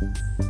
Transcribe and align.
Thank 0.00 0.16
you. 0.38 0.47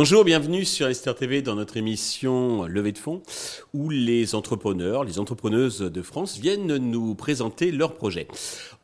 Bonjour, 0.00 0.22
bienvenue 0.22 0.64
sur 0.64 0.86
Esther 0.86 1.12
TV 1.16 1.42
dans 1.42 1.56
notre 1.56 1.76
émission 1.76 2.66
Levée 2.66 2.92
de 2.92 2.98
fonds 2.98 3.20
où 3.74 3.90
les 3.90 4.36
entrepreneurs, 4.36 5.02
les 5.02 5.18
entrepreneuses 5.18 5.80
de 5.80 6.02
France 6.02 6.38
viennent 6.38 6.76
nous 6.76 7.16
présenter 7.16 7.72
leurs 7.72 7.94
projets. 7.94 8.28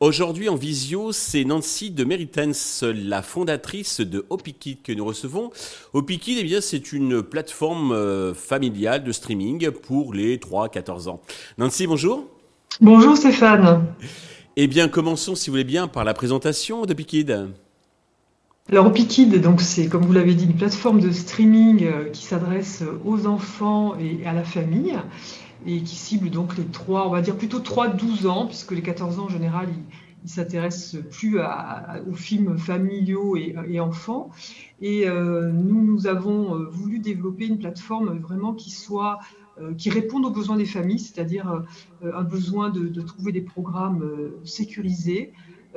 Aujourd'hui 0.01 0.49
en 0.49 0.57
visio, 0.57 1.13
c'est 1.13 1.45
Nancy 1.45 1.93
de 1.93 2.03
Meritens, 2.03 2.83
la 2.83 3.23
fondatrice 3.23 4.01
de 4.01 4.27
Opikid 4.29 4.83
que 4.83 4.93
nous 4.93 5.05
recevons. 5.05 5.53
Opikid, 5.93 6.37
eh 6.41 6.43
bien, 6.43 6.61
c'est 6.61 6.93
une 6.93 7.23
plateforme 7.23 7.93
euh, 7.93 8.35
familiale 8.35 9.05
de 9.05 9.13
streaming 9.13 9.71
pour 9.71 10.15
les 10.15 10.39
3-14 10.39 11.09
ans. 11.09 11.21
Nancy, 11.59 11.87
bonjour. 11.87 12.27
Bonjour 12.81 13.17
Stéphane. 13.17 13.87
Eh 14.57 14.67
bien, 14.67 14.89
commençons, 14.89 15.37
si 15.37 15.49
vous 15.49 15.53
voulez 15.53 15.63
bien, 15.63 15.87
par 15.87 16.03
la 16.03 16.13
présentation 16.13 16.87
d'Opikid. 16.87 17.55
Alors 18.75 18.89
Opikid, 18.89 19.41
donc 19.41 19.61
c'est 19.61 19.87
comme 19.87 20.03
vous 20.03 20.13
l'avez 20.13 20.35
dit 20.35 20.47
une 20.47 20.57
plateforme 20.57 20.99
de 20.99 21.13
streaming 21.13 21.85
euh, 21.85 22.11
qui 22.11 22.25
s'adresse 22.25 22.83
aux 23.05 23.29
enfants 23.29 23.97
et 24.01 24.27
à 24.27 24.33
la 24.33 24.43
famille 24.43 24.99
et 25.65 25.81
qui 25.83 25.95
cible 25.95 26.29
donc 26.29 26.57
les 26.57 26.65
3, 26.65 27.07
on 27.07 27.11
va 27.11 27.21
dire 27.21 27.37
plutôt 27.37 27.61
3-12 27.61 28.27
ans 28.27 28.47
puisque 28.47 28.73
les 28.73 28.83
14 28.83 29.21
ans 29.21 29.27
en 29.27 29.29
général 29.29 29.69
ils, 30.25 30.29
s'intéressent 30.29 31.01
plus 31.09 31.39
aux 31.39 32.15
films 32.15 32.59
familiaux 32.59 33.37
et, 33.37 33.79
enfants. 33.79 34.31
Et 34.81 35.07
euh, 35.07 35.53
nous, 35.53 35.81
nous 35.81 36.09
avons 36.09 36.57
euh, 36.57 36.67
voulu 36.69 36.99
développer 36.99 37.47
une 37.47 37.61
plateforme 37.61 38.19
vraiment 38.19 38.55
qui 38.55 38.73
soit 38.73 39.21
qui 39.79 39.89
réponde 39.89 40.25
aux 40.25 40.33
besoins 40.33 40.57
des 40.57 40.65
familles, 40.65 40.99
c'est-à-dire 40.99 41.63
un 42.03 42.25
besoin 42.25 42.71
de, 42.71 43.01
trouver 43.03 43.31
des 43.31 43.41
programmes 43.41 44.05
sécurisés, 44.43 45.33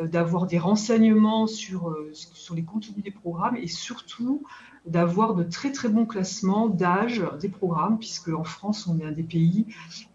d'avoir 0.05 0.45
des 0.45 0.59
renseignements 0.59 1.47
sur, 1.47 1.89
euh, 1.89 2.09
sur 2.13 2.55
les 2.55 2.63
contenus 2.63 3.03
des 3.03 3.11
programmes 3.11 3.55
et 3.57 3.67
surtout 3.67 4.43
d'avoir 4.85 5.33
de 5.33 5.43
très 5.43 5.71
très 5.71 5.89
bons 5.89 6.05
classements 6.05 6.69
d'âge 6.69 7.23
des 7.41 7.49
programmes, 7.49 7.97
puisque 7.97 8.29
en 8.29 8.43
France, 8.43 8.87
on 8.87 8.99
est 8.99 9.05
un 9.05 9.11
des 9.11 9.23
pays 9.23 9.65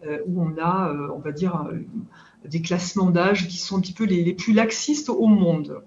euh, 0.06 0.18
où 0.26 0.42
on 0.42 0.56
a, 0.58 0.92
on 1.14 1.18
va 1.18 1.32
dire, 1.32 1.68
des 2.46 2.62
classements 2.62 3.10
d'âge 3.10 3.48
qui 3.48 3.58
sont 3.58 3.76
un 3.76 3.80
petit 3.80 3.92
peu 3.92 4.04
les, 4.04 4.24
les, 4.24 4.32
plus 4.32 4.54
laxistes 4.54 5.10
au 5.10 5.26
monde. 5.26 5.82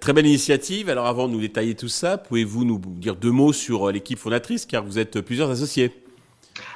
Très 0.00 0.12
belle 0.12 0.26
initiative. 0.26 0.88
Alors 0.88 1.06
avant 1.06 1.28
de 1.28 1.34
nous 1.34 1.40
détailler 1.40 1.74
tout 1.74 1.88
ça, 1.88 2.16
pouvez-vous 2.16 2.64
nous 2.64 2.78
dire 2.78 3.16
deux 3.16 3.32
mots 3.32 3.52
sur 3.52 3.90
l'équipe 3.90 4.18
fondatrice, 4.18 4.64
car 4.64 4.84
vous 4.84 4.98
êtes 4.98 5.20
plusieurs 5.20 5.50
associés 5.50 5.92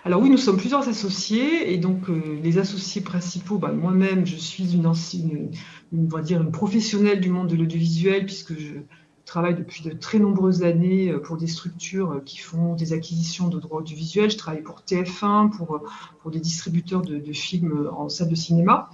alors 0.05 0.21
oui, 0.21 0.31
nous 0.31 0.39
sommes 0.39 0.57
plusieurs 0.57 0.89
associés 0.89 1.73
et 1.73 1.79
donc 1.79 2.09
les 2.43 2.59
associés 2.59 3.01
principaux, 3.01 3.59
bah, 3.59 3.73
moi-même, 3.73 4.27
je 4.27 4.37
suis 4.37 4.75
une 4.75 4.87
ancienne, 4.87 5.51
une 5.95 6.51
professionnelle 6.51 7.21
du 7.21 7.31
monde 7.31 7.49
de 7.49 7.57
l'audiovisuel, 7.57 8.27
puisque 8.27 8.59
je 8.59 8.75
travaille 9.25 9.55
depuis 9.55 9.83
de 9.83 9.91
très 9.91 10.19
nombreuses 10.19 10.63
années 10.63 11.11
euh, 11.11 11.19
pour 11.19 11.37
des 11.37 11.47
structures 11.47 12.13
euh, 12.13 12.21
qui 12.21 12.39
font 12.39 12.75
des 12.75 12.93
acquisitions 12.93 13.49
de 13.49 13.59
droits 13.59 13.81
audiovisuels. 13.81 14.31
Je 14.31 14.37
travaille 14.37 14.63
pour 14.63 14.83
TF1, 14.87 15.51
pour, 15.51 15.77
euh, 15.77 15.79
pour 16.21 16.31
des 16.31 16.41
distributeurs 16.41 17.03
de, 17.03 17.21
films 17.33 17.89
en 17.97 18.09
salle 18.09 18.29
de 18.29 18.35
cinéma. 18.35 18.91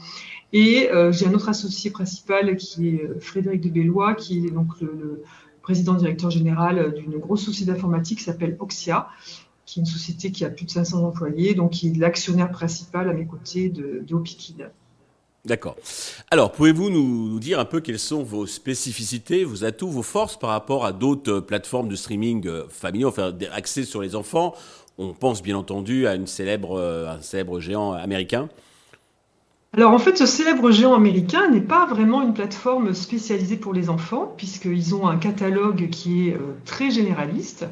Et 0.52 0.88
j'ai 1.12 1.28
un 1.28 1.34
autre 1.34 1.48
associé 1.48 1.90
principal 1.92 2.56
qui 2.56 2.88
est 2.88 3.20
Frédéric 3.20 3.60
de 3.60 3.68
Bellois, 3.68 4.14
qui 4.14 4.46
est 4.46 4.50
donc 4.50 4.80
le, 4.80 5.22
président 5.62 5.94
directeur 5.94 6.30
général 6.30 6.94
d'une 6.94 7.18
grosse 7.18 7.44
société 7.44 7.70
d'informatique 7.70 8.18
qui 8.18 8.24
s'appelle 8.24 8.56
Oxia, 8.58 9.08
qui 9.66 9.78
est 9.78 9.82
une 9.82 9.86
société 9.86 10.32
qui 10.32 10.44
a 10.44 10.50
plus 10.50 10.64
de 10.64 10.70
500 10.70 11.04
employés, 11.04 11.54
donc 11.54 11.72
qui 11.72 11.88
est 11.88 11.96
l'actionnaire 11.96 12.50
principal 12.50 13.08
à 13.08 13.12
mes 13.12 13.26
côtés 13.26 13.68
de, 13.68 14.02
de 14.04 14.14
D'accord. 15.44 15.76
Alors, 16.30 16.52
pouvez-vous 16.52 16.90
nous, 16.90 17.38
dire 17.40 17.58
un 17.58 17.64
peu 17.64 17.80
quelles 17.80 17.98
sont 17.98 18.22
vos 18.22 18.46
spécificités, 18.46 19.44
vos 19.44 19.64
atouts, 19.64 19.88
vos 19.88 20.02
forces 20.02 20.38
par 20.38 20.50
rapport 20.50 20.84
à 20.84 20.92
d'autres 20.92 21.32
euh, 21.32 21.40
plateformes 21.40 21.88
de 21.88 21.96
streaming 21.96 22.46
euh, 22.46 22.64
familiaux, 22.68 23.08
enfin, 23.08 23.32
axées 23.52 23.84
sur 23.84 24.02
les 24.02 24.14
enfants? 24.14 24.54
On 24.98 25.14
pense 25.14 25.42
bien 25.42 25.56
entendu 25.56 26.06
à 26.06 26.14
célèbre, 26.26 26.78
euh, 26.78 27.08
un 27.08 27.22
célèbre 27.22 27.58
géant 27.58 27.92
américain. 27.92 28.50
Alors 29.72 29.92
en 29.92 29.98
fait, 29.98 30.18
ce 30.18 30.26
célèbre 30.26 30.72
géant 30.72 30.94
américain 30.94 31.48
n'est 31.48 31.60
pas 31.60 31.86
vraiment 31.86 32.22
une 32.22 32.34
plateforme 32.34 32.92
spécialisée 32.92 33.56
pour 33.56 33.72
les 33.72 33.88
enfants, 33.88 34.34
puisqu'ils 34.36 34.96
ont 34.96 35.06
un 35.06 35.16
catalogue 35.16 35.90
qui 35.90 36.26
est 36.26 36.34
euh, 36.34 36.56
très 36.64 36.90
généraliste 36.90 37.66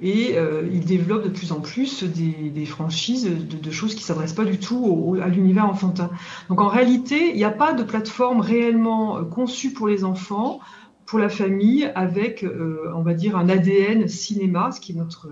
et 0.00 0.38
euh, 0.38 0.68
ils 0.70 0.84
développent 0.84 1.24
de 1.24 1.28
plus 1.28 1.50
en 1.50 1.58
plus 1.58 2.04
des, 2.04 2.66
franchises 2.66 3.28
de, 3.28 3.70
choses 3.72 3.96
qui 3.96 4.02
ne 4.02 4.04
s'adressent 4.04 4.32
pas 4.32 4.44
du 4.44 4.58
tout 4.58 5.18
à 5.20 5.26
l'univers 5.26 5.64
enfantin. 5.68 6.10
Donc 6.50 6.60
en 6.60 6.68
réalité, 6.68 7.30
il 7.30 7.36
n'y 7.36 7.42
a 7.42 7.50
pas 7.50 7.72
de 7.72 7.82
plateforme 7.82 8.38
réellement 8.38 9.18
euh, 9.18 9.24
conçue 9.24 9.72
pour 9.72 9.88
les 9.88 10.04
enfants, 10.04 10.60
pour 11.04 11.18
la 11.18 11.28
famille, 11.28 11.90
avec, 11.96 12.46
on 12.94 13.02
va 13.02 13.14
dire, 13.14 13.36
un 13.36 13.48
ADN 13.48 14.06
cinéma, 14.06 14.70
ce 14.70 14.80
qui 14.80 14.92
est 14.92 14.94
notre 14.94 15.26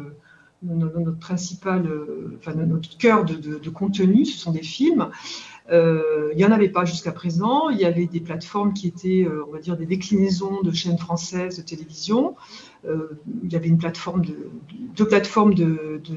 notre, 0.65 1.17
principal, 1.21 1.89
enfin, 2.37 2.53
notre 2.55 2.99
cœur 2.99 3.25
de, 3.25 3.37
de, 3.37 3.71
contenu, 3.71 4.25
ce 4.25 4.37
sont 4.37 4.51
des 4.51 4.65
films. 4.65 5.09
Euh, 5.71 6.31
il 6.33 6.39
n'y 6.39 6.45
en 6.45 6.51
avait 6.51 6.69
pas 6.69 6.85
jusqu'à 6.85 7.13
présent. 7.13 7.69
Il 7.69 7.79
y 7.79 7.85
avait 7.85 8.07
des 8.07 8.21
plateformes 8.21 8.73
qui 8.73 8.89
étaient, 8.89 9.25
euh, 9.25 9.45
on 9.49 9.53
va 9.53 9.59
dire, 9.59 9.77
des 9.77 9.87
déclinaisons 9.87 10.63
de 10.63 10.73
chaînes 10.73 10.99
françaises 10.99 11.59
de 11.59 11.63
télévision. 11.63 12.37
Euh, 12.87 13.19
il 13.45 13.53
y 13.53 13.57
avait 13.57 13.69
une 13.69 13.79
plateforme 13.79 14.25
de, 14.25 14.51
deux 14.97 15.07
plateformes 15.07 15.55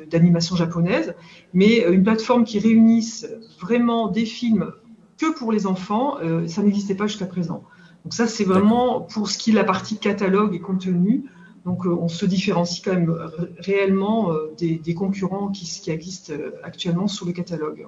d'animation 0.09 0.55
japonaise, 0.55 1.15
mais 1.53 1.79
une 1.89 2.03
plateforme 2.03 2.45
qui 2.45 2.59
réunisse 2.59 3.27
vraiment 3.59 4.07
des 4.07 4.25
films 4.25 4.71
que 5.17 5.33
pour 5.33 5.51
les 5.51 5.67
enfants, 5.67 6.17
ça 6.47 6.63
n'existait 6.63 6.95
pas 6.95 7.05
jusqu'à 7.05 7.27
présent. 7.27 7.63
Donc 8.03 8.13
ça, 8.13 8.25
c'est 8.25 8.43
vraiment 8.43 9.01
pour 9.01 9.29
ce 9.29 9.37
qui 9.37 9.51
est 9.51 9.53
la 9.53 9.63
partie 9.63 9.97
catalogue 9.97 10.55
et 10.55 10.59
contenu. 10.59 11.25
Donc 11.65 11.85
on 11.85 12.07
se 12.07 12.25
différencie 12.25 12.81
quand 12.83 12.93
même 12.93 13.15
réellement 13.59 14.31
des, 14.57 14.95
concurrents 14.95 15.49
qui, 15.49 15.65
qui 15.65 15.91
existent 15.91 16.33
actuellement 16.63 17.07
sur 17.07 17.27
le 17.27 17.33
catalogue. 17.33 17.85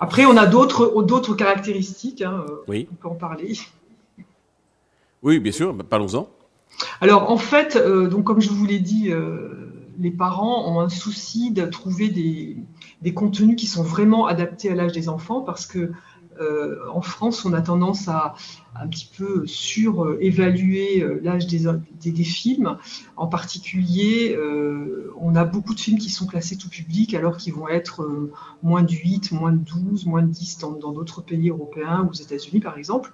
Après, 0.00 0.24
on 0.26 0.36
a 0.36 0.46
d'autres 0.46 1.34
caractéristiques. 1.34 2.22
Hein, 2.22 2.44
euh, 2.48 2.56
oui. 2.68 2.88
On 2.92 2.94
peut 2.94 3.08
en 3.08 3.14
parler. 3.14 3.58
Oui, 5.22 5.38
bien 5.38 5.52
sûr. 5.52 5.72
Bah, 5.74 5.84
parlons-en. 5.88 6.28
Alors, 7.00 7.30
en 7.30 7.36
fait, 7.36 7.76
euh, 7.76 8.08
donc 8.08 8.24
comme 8.24 8.40
je 8.40 8.50
vous 8.50 8.66
l'ai 8.66 8.78
dit, 8.78 9.10
euh, 9.10 9.72
les 9.98 10.10
parents 10.10 10.68
ont 10.70 10.80
un 10.80 10.88
souci 10.88 11.50
de 11.50 11.64
trouver 11.66 12.08
des, 12.08 12.56
des, 13.02 13.14
contenus 13.14 13.56
qui 13.56 13.66
sont 13.66 13.82
vraiment 13.82 14.26
adaptés 14.26 14.70
à 14.70 14.74
l'âge 14.74 14.92
des 14.92 15.08
enfants 15.08 15.40
parce 15.40 15.66
que 15.66 15.92
en 16.92 17.00
France, 17.00 17.44
on 17.44 17.52
a 17.52 17.60
tendance 17.60 18.08
à 18.08 18.34
un 18.76 18.88
petit 18.88 19.08
peu 19.16 19.46
surévaluer 19.46 21.02
euh, 21.02 21.20
l'âge 21.22 21.46
des, 21.46 22.24
films. 22.24 22.76
En 23.16 23.26
particulier, 23.26 24.34
euh, 24.36 25.12
on 25.18 25.36
a 25.36 25.44
beaucoup 25.44 25.74
de 25.74 25.80
films 25.80 25.98
qui 25.98 26.10
sont 26.10 26.26
classés 26.26 26.56
tout 26.56 26.68
public 26.68 27.14
alors 27.14 27.36
qu'ils 27.36 27.54
vont 27.54 27.68
être 27.68 28.28
moins 28.62 28.82
de 28.82 28.92
8, 28.92 29.32
moins 29.32 29.52
de 29.52 29.58
12, 29.58 30.06
moins 30.06 30.22
de 30.22 30.30
10 30.30 30.58
dans 30.58 30.92
d'autres 30.92 31.22
pays 31.22 31.50
européens 31.50 32.04
ou 32.04 32.10
aux 32.10 32.14
États-Unis 32.14 32.60
par 32.60 32.78
exemple. 32.78 33.12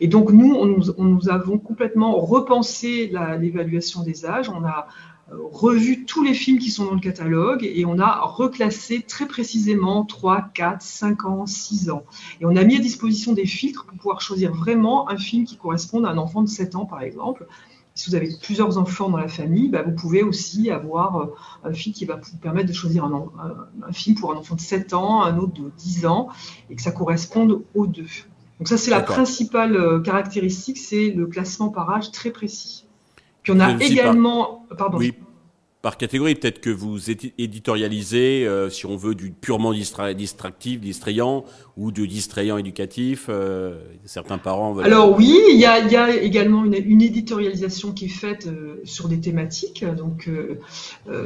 Et 0.00 0.08
donc 0.08 0.30
nous, 0.30 0.54
on 0.54 0.66
nous, 0.66 0.90
on 0.96 1.04
nous 1.04 1.28
avons 1.28 1.58
complètement 1.58 2.18
repensé 2.18 3.12
l'évaluation 3.40 4.02
des 4.02 4.24
âges. 4.24 4.48
On 4.48 4.64
a 4.64 4.88
revu 5.30 6.04
tous 6.04 6.22
les 6.22 6.34
films 6.34 6.58
qui 6.58 6.70
sont 6.70 6.84
dans 6.84 6.94
le 6.94 7.00
catalogue 7.00 7.64
et 7.64 7.84
on 7.86 7.98
a 7.98 8.20
reclassé 8.20 9.02
très 9.02 9.26
précisément 9.26 10.04
3, 10.04 10.50
4, 10.54 10.82
5 10.82 11.24
ans, 11.24 11.46
6 11.46 11.90
ans. 11.90 12.04
Et 12.40 12.46
on 12.46 12.56
a 12.56 12.64
mis 12.64 12.76
à 12.76 12.80
disposition 12.80 13.32
des 13.32 13.46
filtres 13.46 13.86
pour 13.86 13.96
pouvoir 13.96 14.20
choisir 14.20 14.52
vraiment 14.52 15.08
un 15.08 15.16
film 15.16 15.44
qui 15.44 15.56
corresponde 15.56 16.04
à 16.04 16.10
un 16.10 16.18
enfant 16.18 16.42
de 16.42 16.48
7 16.48 16.74
ans, 16.74 16.86
par 16.86 17.02
exemple. 17.02 17.46
Si 17.96 18.10
vous 18.10 18.16
avez 18.16 18.28
plusieurs 18.42 18.76
enfants 18.76 19.08
dans 19.08 19.18
la 19.18 19.28
famille, 19.28 19.68
bah, 19.68 19.82
vous 19.82 19.92
pouvez 19.92 20.24
aussi 20.24 20.68
avoir 20.68 21.16
euh, 21.16 21.34
un 21.62 21.72
film 21.72 21.94
qui 21.94 22.04
va 22.04 22.16
vous 22.16 22.36
permettre 22.38 22.68
de 22.68 22.72
choisir 22.72 23.04
un, 23.04 23.30
un, 23.86 23.92
film 23.92 24.16
pour 24.16 24.32
un 24.32 24.36
enfant 24.36 24.56
de 24.56 24.60
7 24.60 24.94
ans, 24.94 25.22
un 25.22 25.38
autre 25.38 25.52
de 25.52 25.70
10 25.78 26.06
ans, 26.06 26.28
et 26.70 26.74
que 26.74 26.82
ça 26.82 26.90
corresponde 26.90 27.62
aux 27.74 27.86
deux. 27.86 28.08
Donc 28.58 28.68
ça, 28.68 28.76
c'est 28.76 28.90
la 28.90 29.00
principale 29.00 29.76
euh, 29.76 30.00
caractéristique, 30.00 30.78
c'est 30.78 31.10
le 31.10 31.26
classement 31.26 31.68
par 31.68 31.88
âge 31.90 32.10
très 32.10 32.30
précis. 32.30 32.83
Puis 33.44 33.52
on 33.52 33.60
a 33.60 33.76
également, 33.80 34.66
pardon, 34.76 34.98
par 35.84 35.98
catégorie. 35.98 36.34
Peut-être 36.34 36.62
que 36.62 36.70
vous 36.70 37.10
éditorialisez, 37.10 38.46
euh, 38.46 38.70
si 38.70 38.86
on 38.86 38.96
veut, 38.96 39.14
du 39.14 39.32
purement 39.32 39.74
distractif, 39.74 40.80
distrayant, 40.80 41.44
ou 41.76 41.92
du 41.92 42.08
distrayant 42.08 42.56
éducatif. 42.56 43.26
Euh, 43.28 43.76
certains 44.06 44.38
parents 44.38 44.72
veulent... 44.72 44.86
Alors 44.86 45.14
oui, 45.14 45.38
il 45.50 45.60
y 45.60 45.66
a, 45.66 46.10
également 46.10 46.64
une, 46.64 47.02
éditorialisation 47.02 47.92
qui 47.92 48.06
est 48.06 48.08
faite 48.08 48.46
euh, 48.46 48.80
sur 48.84 49.08
des 49.08 49.20
thématiques. 49.20 49.84
Donc 49.84 50.30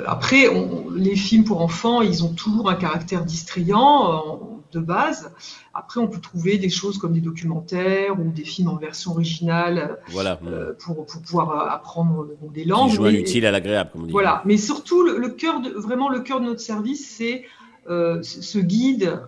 après, 0.06 0.50
les 0.96 1.14
films 1.14 1.44
pour 1.44 1.60
enfants, 1.60 2.02
ils 2.02 2.24
ont 2.24 2.32
toujours 2.32 2.68
un 2.68 2.74
caractère 2.74 3.24
distrayant 3.24 4.57
de 4.72 4.80
base. 4.80 5.32
Après, 5.74 6.00
on 6.00 6.08
peut 6.08 6.20
trouver 6.20 6.58
des 6.58 6.68
choses 6.68 6.98
comme 6.98 7.12
des 7.12 7.20
documentaires 7.20 8.18
ou 8.18 8.30
des 8.30 8.44
films 8.44 8.68
en 8.68 8.76
version 8.76 9.12
originale 9.12 9.98
voilà. 10.08 10.38
Euh, 10.46 10.72
pour, 10.78 11.06
pouvoir 11.06 11.72
apprendre 11.72 12.26
des 12.52 12.64
langues. 12.64 12.90
Qui 12.90 13.10
l'utile 13.10 13.46
à 13.46 13.50
l'agréable, 13.50 13.90
comme 13.92 14.02
on 14.02 14.06
dit. 14.06 14.12
Voilà, 14.12 14.42
mais 14.44 14.56
surtout 14.56 15.02
le, 15.02 15.28
cœur 15.28 15.60
de, 15.60 15.70
vraiment 15.70 16.08
le 16.08 16.20
cœur 16.20 16.40
de 16.40 16.46
notre 16.46 16.60
service, 16.60 17.08
c'est 17.08 17.44
ce 17.88 18.58
guide 18.58 19.22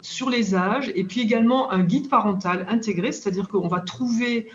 sur 0.00 0.30
les 0.30 0.54
âges 0.54 0.90
et 0.94 1.04
puis 1.04 1.20
également 1.20 1.70
un 1.70 1.82
guide 1.82 2.08
parental 2.08 2.64
intégré, 2.70 3.12
c'est-à-dire 3.12 3.46
qu'on 3.46 3.68
va 3.68 3.80
trouver 3.80 4.48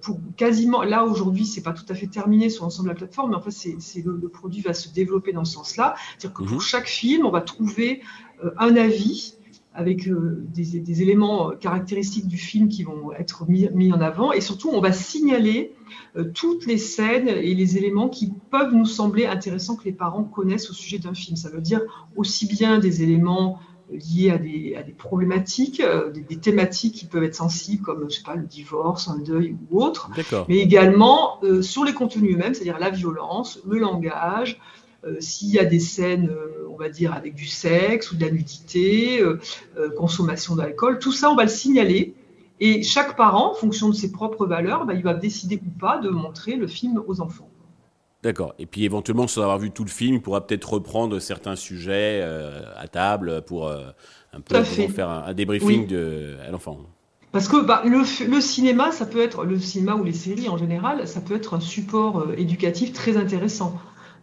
pour 0.00 0.20
quasiment, 0.36 0.82
là 0.84 1.04
aujourd'hui, 1.04 1.44
c'est 1.44 1.62
pas 1.62 1.72
tout 1.72 1.84
à 1.88 1.94
fait 1.96 2.06
terminé 2.06 2.50
sur 2.50 2.62
l'ensemble 2.62 2.90
de 2.90 2.94
la 2.94 2.98
plateforme, 2.98 3.30
mais 3.30 3.36
en 3.36 3.40
fait, 3.40 3.50
le, 4.04 4.28
produit 4.28 4.60
va 4.60 4.74
se 4.74 4.90
développer 4.90 5.32
dans 5.32 5.44
ce 5.44 5.54
sens-là. 5.54 5.96
C'est-à-dire 6.16 6.38
que 6.38 6.44
pour 6.44 6.54
mhm. 6.54 6.60
chaque 6.60 6.86
film, 6.86 7.26
on 7.26 7.32
va 7.32 7.40
trouver 7.40 8.00
un 8.58 8.76
avis 8.76 9.37
avec 9.78 10.08
euh, 10.08 10.44
des, 10.52 11.02
éléments 11.02 11.52
caractéristiques 11.52 12.26
du 12.26 12.36
film 12.36 12.68
qui 12.68 12.82
vont 12.82 13.12
être 13.12 13.48
mis, 13.48 13.92
en 13.92 14.00
avant. 14.00 14.32
Et 14.32 14.40
surtout, 14.40 14.70
on 14.70 14.80
va 14.80 14.90
signaler 14.90 15.72
euh, 16.16 16.24
toutes 16.34 16.66
les 16.66 16.78
scènes 16.78 17.28
et 17.28 17.54
les 17.54 17.78
éléments 17.78 18.08
qui 18.08 18.32
peuvent 18.50 18.74
nous 18.74 18.86
sembler 18.86 19.26
intéressants 19.26 19.76
que 19.76 19.84
les 19.84 19.92
parents 19.92 20.24
connaissent 20.24 20.68
au 20.68 20.72
sujet 20.72 20.98
d'un 20.98 21.14
film. 21.14 21.36
Ça 21.36 21.48
veut 21.48 21.60
dire 21.60 21.80
aussi 22.16 22.48
bien 22.48 22.80
des 22.80 23.04
éléments 23.04 23.60
liés 23.92 24.30
à 24.30 24.38
des, 24.82 24.94
problématiques, 24.98 25.80
euh, 25.80 26.10
des, 26.10 26.38
thématiques 26.38 26.96
qui 26.96 27.06
peuvent 27.06 27.22
être 27.22 27.36
sensibles, 27.36 27.84
comme 27.84 28.10
je 28.10 28.16
sais 28.16 28.24
pas, 28.24 28.34
le 28.34 28.46
divorce, 28.46 29.06
un 29.06 29.20
deuil 29.20 29.56
ou 29.70 29.80
autre, 29.80 30.10
mais 30.48 30.58
également 30.58 31.40
sur 31.62 31.84
les 31.84 31.94
contenus 31.94 32.34
eux-mêmes, 32.34 32.52
c'est-à-dire 32.52 32.80
la 32.80 32.90
violence, 32.90 33.60
le 33.64 33.78
langage, 33.78 34.60
euh, 35.04 35.16
s'il 35.20 35.50
y 35.50 35.60
a 35.60 35.64
des 35.64 35.78
scènes, 35.78 36.28
euh, 36.28 36.57
on 36.78 36.82
va 36.82 36.88
dire, 36.88 37.12
avec 37.12 37.34
du 37.34 37.46
sexe 37.46 38.12
ou 38.12 38.16
de 38.16 38.24
la 38.24 38.30
nudité, 38.30 39.20
euh, 39.20 39.40
consommation 39.96 40.54
d'alcool, 40.54 40.98
tout 40.98 41.12
ça, 41.12 41.30
on 41.30 41.34
va 41.34 41.42
le 41.42 41.48
signaler. 41.48 42.14
Et 42.60 42.82
chaque 42.82 43.16
parent, 43.16 43.52
en 43.52 43.54
fonction 43.54 43.88
de 43.88 43.94
ses 43.94 44.12
propres 44.12 44.46
valeurs, 44.46 44.86
bah, 44.86 44.94
il 44.94 45.02
va 45.02 45.14
décider 45.14 45.56
ou 45.56 45.78
pas 45.78 45.98
de 45.98 46.08
montrer 46.08 46.56
le 46.56 46.66
film 46.66 47.02
aux 47.06 47.20
enfants. 47.20 47.48
D'accord. 48.22 48.54
Et 48.58 48.66
puis 48.66 48.84
éventuellement, 48.84 49.28
sans 49.28 49.42
avoir 49.42 49.58
vu 49.58 49.70
tout 49.70 49.84
le 49.84 49.90
film, 49.90 50.16
il 50.16 50.22
pourra 50.22 50.46
peut-être 50.46 50.72
reprendre 50.72 51.18
certains 51.20 51.54
sujets 51.54 52.20
à 52.76 52.88
table 52.88 53.42
pour 53.42 53.70
un 53.70 54.40
peu 54.40 54.64
faire 54.64 55.08
un, 55.08 55.32
débriefing 55.34 55.86
de, 55.86 56.36
à 56.44 56.50
l'enfant. 56.50 56.80
Parce 57.30 57.46
que 57.46 57.64
bah, 57.64 57.82
le, 57.84 57.98
le, 58.28 58.40
cinéma, 58.40 58.90
ça 58.90 59.06
peut 59.06 59.20
être 59.20 59.44
le 59.44 59.58
cinéma 59.60 59.94
ou 59.94 60.02
les 60.02 60.12
séries 60.12 60.48
en 60.48 60.56
général, 60.56 61.06
ça 61.06 61.20
peut 61.20 61.36
être 61.36 61.54
un 61.54 61.60
support 61.60 62.26
éducatif 62.36 62.92
très 62.92 63.16
intéressant. 63.16 63.78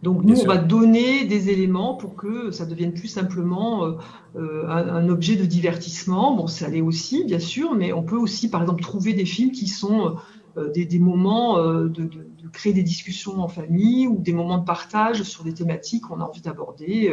Donc 0.06 0.22
nous, 0.22 0.40
on 0.40 0.46
va 0.46 0.56
donner 0.56 1.24
des 1.24 1.50
éléments 1.50 1.94
pour 1.94 2.14
que 2.14 2.52
ça 2.52 2.64
devienne 2.64 2.94
plus 2.94 3.08
simplement 3.08 3.84
euh, 3.84 3.92
euh, 4.36 4.64
un, 4.68 5.08
objet 5.08 5.34
de 5.34 5.44
divertissement. 5.44 6.36
Bon, 6.36 6.46
ça 6.46 6.68
l'est 6.68 6.80
aussi, 6.80 7.24
bien 7.24 7.40
sûr, 7.40 7.74
mais 7.74 7.92
on 7.92 8.04
peut 8.04 8.14
aussi, 8.14 8.48
par 8.48 8.62
exemple, 8.62 8.84
trouver 8.84 9.14
des 9.14 9.24
films 9.24 9.50
qui 9.50 9.66
sont 9.66 10.14
euh, 10.58 10.70
des, 10.70 11.00
moments 11.00 11.58
de, 11.58 12.08
créer 12.52 12.72
des 12.72 12.84
discussions 12.84 13.40
en 13.40 13.48
famille 13.48 14.06
ou 14.06 14.20
des 14.20 14.32
moments 14.32 14.58
de 14.58 14.64
partage 14.64 15.24
sur 15.24 15.42
des 15.42 15.54
thématiques 15.54 16.04
qu'on 16.04 16.20
a 16.20 16.24
envie 16.24 16.40
d'aborder. 16.40 17.12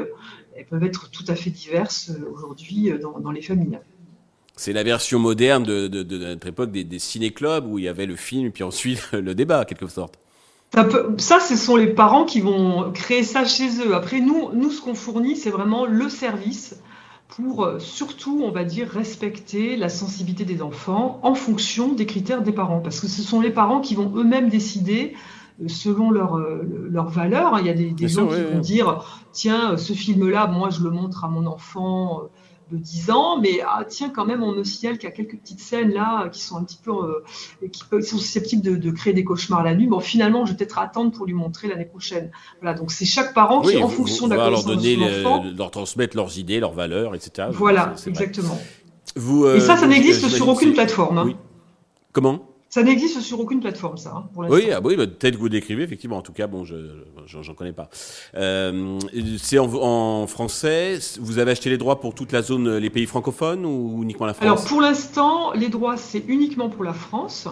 elles 0.56 0.68
peuvent 0.68 0.84
être 0.84 1.10
tout 1.10 1.26
à 1.28 1.34
fait 1.34 1.50
diverses 1.50 2.12
aujourd'hui 2.32 2.94
dans, 3.02 3.32
les 3.32 3.42
familles. 3.42 3.80
C'est 4.56 4.72
la 4.72 4.84
version 4.84 5.18
moderne 5.18 5.64
de, 5.64 5.88
notre 5.88 6.46
époque 6.46 6.72
des, 6.72 6.84
des 6.84 7.00
ciné-clubs 7.00 7.66
où 7.66 7.80
il 7.80 7.86
y 7.86 7.88
avait 7.88 8.06
le 8.06 8.16
film 8.16 8.46
et 8.46 8.52
puis 8.52 8.64
ensuite 8.64 9.10
le 9.14 9.34
débat, 9.34 9.66
quelque 9.66 9.88
sorte. 9.88 10.20
Ça, 11.18 11.40
ce 11.40 11.56
sont 11.56 11.76
les 11.76 11.88
parents 11.88 12.26
qui 12.26 12.42
vont 12.42 12.92
créer 12.92 13.24
ça 13.24 13.46
chez 13.46 13.80
eux. 13.86 13.94
Après, 13.94 14.20
nous, 14.20 14.50
nous 14.54 14.72
ce 14.72 14.82
qu'on 14.82 14.96
fournit, 14.96 15.36
c'est 15.36 15.52
vraiment 15.52 15.86
le 15.86 16.10
service 16.10 16.76
pour 17.36 17.64
euh, 17.64 17.80
surtout, 17.80 18.42
on 18.44 18.52
va 18.52 18.64
dire, 18.64 18.88
respecter 18.88 19.76
la 19.76 19.90
sensibilité 19.90 20.46
des 20.46 20.62
enfants 20.62 21.20
en 21.24 21.36
fonction 21.36 21.94
des 21.94 22.06
critères 22.06 22.42
des 22.42 22.52
parents. 22.52 22.80
Parce 22.80 23.00
que 23.00 23.08
ce 23.08 23.22
sont 23.22 23.40
les 23.40 23.52
parents 23.52 23.82
qui 23.82 23.96
vont 23.96 24.12
eux-mêmes 24.16 24.50
décider 24.50 25.14
euh, 25.62 25.68
selon 25.68 26.10
leurs 26.10 26.38
leur 26.38 27.08
euh, 27.08 27.12
valeurs. 27.12 27.60
Il 27.60 27.68
y 27.68 27.70
a 27.70 27.74
des, 27.74 28.08
gens 28.08 28.28
qui 28.28 28.42
vont 28.42 28.60
dire, 28.60 29.22
tiens, 29.32 29.78
ce 29.78 29.94
film-là, 29.94 30.48
moi, 30.48 30.70
je 30.72 30.82
le 30.82 30.90
montre 30.90 31.24
à 31.24 31.28
mon 31.28 31.46
enfant 31.46 32.24
de 32.72 32.78
10 32.78 33.12
ans, 33.12 33.40
mais 33.40 33.60
ah, 33.66 33.84
tiens, 33.88 34.10
quand 34.10 34.26
même, 34.26 34.44
on 34.44 34.52
me 34.52 34.64
signale 34.64 34.98
qu'il 34.98 35.10
y 35.10 35.12
a 35.12 35.16
quelques 35.16 35.38
petites 35.38 35.60
scènes 35.60 35.92
là 35.92 36.30
qui 36.30 36.42
sont 36.42 36.58
un 36.58 36.64
petit 36.64 36.80
peu, 36.84 36.92
euh, 36.92 37.68
qui, 37.72 37.82
sont 38.02 38.18
susceptibles 38.18 38.80
de, 38.80 38.92
créer 38.92 39.14
des 39.14 39.24
cauchemars 39.24 39.64
la 39.64 39.76
nuit. 39.76 39.88
Bon, 39.88 40.00
finalement, 40.00 40.46
je 40.46 40.52
vais 40.52 40.58
peut-être 40.58 40.80
attendre 40.80 41.12
pour 41.12 41.26
lui 41.26 41.34
montrer 41.34 41.68
l'année 41.68 41.86
prochaine. 41.86 42.32
Voilà, 42.62 42.78
donc 42.78 42.92
c'est 42.92 43.06
chaque 43.06 43.34
parent 43.34 43.62
qui, 43.62 43.82
en 43.82 43.88
fonction 43.88 44.28
de 44.28 44.36
la 44.36 44.50
leur 44.50 44.64
donner, 44.64 44.96
de 44.96 45.58
leur 45.58 45.72
transmettre 45.72 46.16
leurs 46.16 46.38
idées, 46.38 46.60
leurs 46.60 46.74
valeurs, 46.74 47.16
etc. 47.16 47.50
Voilà, 47.52 47.94
exactement. 48.08 48.58
Vous, 49.16 49.48
Et 49.48 49.60
ça, 49.60 49.78
ça 49.78 49.84
euh, 49.84 49.88
n'existe 49.88 50.28
sur 50.30 50.48
aucune 50.48 50.74
plateforme. 50.74 51.18
Hein. 51.18 51.34
Comment? 52.12 52.53
Ça 52.74 52.82
n'existe 52.82 53.22
sur 53.22 53.40
aucune 53.40 53.60
plateforme, 53.60 53.98
ça. 53.98 54.14
Hein, 54.16 54.30
pour 54.34 54.50
oui, 54.50 54.72
ah, 54.72 54.82
oui 54.84 54.96
bah, 54.96 55.06
peut-être 55.06 55.36
que 55.36 55.40
vous 55.40 55.48
décrivez, 55.48 55.84
effectivement. 55.84 56.18
En 56.18 56.24
tout 56.24 56.34
cas, 56.34 56.48
bon, 56.48 56.66
je 56.66 56.76
j'en 57.28 57.54
connais 57.54 57.72
pas. 57.72 57.88
Euh, 58.34 58.98
c'est 59.38 59.60
en, 59.60 60.26
français. 60.26 60.98
Vous 61.22 61.38
avez 61.38 61.52
acheté 61.52 61.70
les 61.70 61.78
droits 61.78 62.00
pour 62.00 62.16
toute 62.16 62.32
la 62.32 62.42
zone, 62.42 62.78
les 62.78 62.90
pays 62.90 63.06
francophones 63.06 63.64
ou 63.64 64.02
uniquement 64.02 64.26
la 64.26 64.34
France 64.34 64.48
Alors, 64.48 64.66
pour 64.66 64.82
l'instant, 64.82 65.54
les 65.54 65.70
droits, 65.70 65.98
c'est 65.98 66.24
uniquement 66.28 66.70
pour 66.70 66.84
la 66.84 66.94
France, 66.94 67.48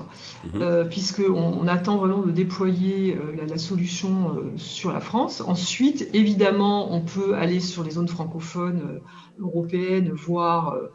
euh, 0.56 0.85
puisqu'on 0.85 1.35
on 1.35 1.67
attend 1.67 1.97
vraiment 1.97 2.24
de 2.24 2.31
déployer 2.31 3.15
euh, 3.15 3.45
la, 3.47 3.59
solution 3.59 4.41
sur 4.56 4.91
la 4.91 5.01
France. 5.01 5.44
Ensuite, 5.45 6.09
évidemment, 6.15 6.91
on 6.95 7.01
peut 7.01 7.35
aller 7.35 7.59
sur 7.59 7.83
les 7.83 7.91
zones 7.91 8.07
francophones 8.07 9.01
européennes, 9.41 10.12
voire 10.13 10.74
euh, 10.74 10.91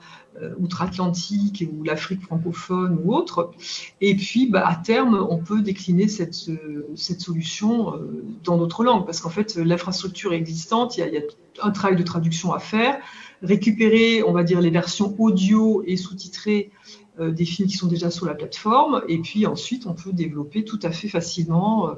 outre-Atlantique 0.59 1.65
ou 1.73 1.83
l'Afrique 1.83 2.23
francophone 2.23 2.99
ou 3.03 3.15
autre. 3.15 3.53
Et 4.01 4.15
puis, 4.17 4.49
bah, 4.49 4.67
à 4.67 4.77
terme, 4.77 5.27
on 5.29 5.39
peut 5.39 5.63
décliner 5.63 6.09
cette, 6.09 6.35
cette 6.95 7.21
solution 7.21 7.95
euh, 7.95 8.25
dans 8.45 8.59
d'autres 8.59 8.85
langues, 8.85 9.07
parce 9.07 9.21
qu'en 9.21 9.31
fait, 9.31 9.57
l'infrastructure 9.57 10.33
est 10.33 10.37
existante, 10.37 10.97
il 10.97 11.07
y, 11.07 11.17
a, 11.17 11.21
un 11.63 11.71
travail 11.71 11.97
de 11.97 12.03
traduction 12.03 12.53
à 12.53 12.59
faire, 12.59 12.99
récupérer, 13.43 14.23
on 14.23 14.33
va 14.33 14.45
dire, 14.45 14.61
les 14.61 14.71
versions 14.71 15.15
audio 15.19 15.83
et 15.87 15.97
sous-titrées 15.97 16.71
euh, 17.19 17.31
des 17.31 17.45
films 17.45 17.69
qui 17.69 17.77
sont 17.77 17.87
déjà 17.87 18.11
sur 18.11 18.27
la 18.27 18.35
plateforme, 18.35 19.03
et 19.09 19.19
puis 19.19 19.47
ensuite, 19.47 19.87
on 19.87 19.95
peut 19.95 20.13
développer 20.13 20.65
tout 20.65 20.81
à 20.83 20.91
fait 20.91 21.09
facilement 21.09 21.91